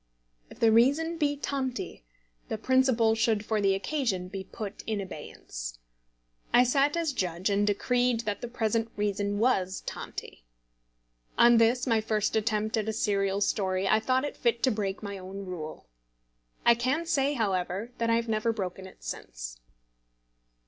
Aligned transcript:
If 0.49 0.59
the 0.59 0.71
reason 0.71 1.19
be 1.19 1.37
"tanti," 1.37 2.03
the 2.49 2.57
principle 2.57 3.13
should 3.13 3.45
for 3.45 3.61
the 3.61 3.75
occasion 3.75 4.29
be 4.29 4.43
put 4.43 4.83
in 4.87 4.99
abeyance. 4.99 5.77
I 6.51 6.63
sat 6.63 6.97
as 6.97 7.13
judge, 7.13 7.51
and 7.51 7.67
decreed 7.67 8.21
that 8.21 8.41
the 8.41 8.47
present 8.47 8.89
reason 8.95 9.37
was 9.37 9.81
"tanti." 9.85 10.43
On 11.37 11.57
this 11.57 11.85
my 11.85 12.01
first 12.01 12.35
attempt 12.35 12.77
at 12.77 12.89
a 12.89 12.93
serial 12.93 13.41
story, 13.41 13.87
I 13.87 13.99
thought 13.99 14.25
it 14.25 14.35
fit 14.35 14.63
to 14.63 14.71
break 14.71 15.03
my 15.03 15.19
own 15.19 15.45
rule. 15.45 15.85
I 16.65 16.73
can 16.73 17.05
say, 17.05 17.35
however, 17.35 17.91
that 17.99 18.09
I 18.09 18.15
have 18.15 18.27
never 18.27 18.51
broken 18.51 18.87
it 18.87 19.03
since. 19.03 19.59